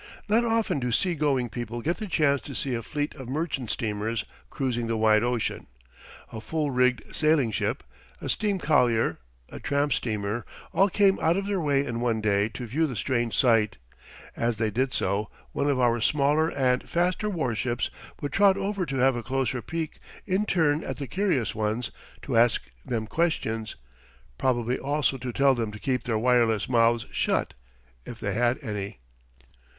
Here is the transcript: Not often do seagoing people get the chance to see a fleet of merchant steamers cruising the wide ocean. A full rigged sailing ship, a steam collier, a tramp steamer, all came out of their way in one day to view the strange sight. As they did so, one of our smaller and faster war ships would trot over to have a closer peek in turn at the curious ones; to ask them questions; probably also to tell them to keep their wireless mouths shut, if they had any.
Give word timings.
Not 0.27 0.43
often 0.43 0.79
do 0.79 0.91
seagoing 0.91 1.49
people 1.49 1.79
get 1.81 1.97
the 1.97 2.07
chance 2.07 2.41
to 2.41 2.55
see 2.55 2.73
a 2.73 2.81
fleet 2.81 3.13
of 3.13 3.29
merchant 3.29 3.69
steamers 3.69 4.25
cruising 4.49 4.87
the 4.87 4.97
wide 4.97 5.21
ocean. 5.21 5.67
A 6.31 6.41
full 6.41 6.71
rigged 6.71 7.15
sailing 7.15 7.51
ship, 7.51 7.83
a 8.19 8.27
steam 8.27 8.57
collier, 8.57 9.19
a 9.49 9.59
tramp 9.59 9.93
steamer, 9.93 10.43
all 10.73 10.89
came 10.89 11.19
out 11.19 11.37
of 11.37 11.45
their 11.45 11.61
way 11.61 11.85
in 11.85 11.99
one 11.99 12.19
day 12.19 12.49
to 12.49 12.65
view 12.65 12.87
the 12.87 12.95
strange 12.95 13.37
sight. 13.37 13.77
As 14.35 14.57
they 14.57 14.71
did 14.71 14.91
so, 14.91 15.29
one 15.51 15.69
of 15.69 15.79
our 15.79 16.01
smaller 16.01 16.49
and 16.49 16.89
faster 16.89 17.29
war 17.29 17.53
ships 17.53 17.91
would 18.21 18.33
trot 18.33 18.57
over 18.57 18.87
to 18.87 18.95
have 18.95 19.15
a 19.15 19.21
closer 19.21 19.61
peek 19.61 19.99
in 20.25 20.45
turn 20.47 20.83
at 20.83 20.97
the 20.97 21.05
curious 21.05 21.53
ones; 21.53 21.91
to 22.23 22.35
ask 22.35 22.63
them 22.83 23.05
questions; 23.05 23.75
probably 24.39 24.79
also 24.79 25.19
to 25.19 25.31
tell 25.31 25.53
them 25.53 25.71
to 25.71 25.77
keep 25.77 26.05
their 26.05 26.17
wireless 26.17 26.67
mouths 26.67 27.05
shut, 27.11 27.53
if 28.03 28.19
they 28.19 28.33
had 28.33 28.57
any. 28.63 28.97